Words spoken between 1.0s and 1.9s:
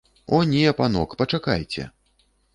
пачакайце!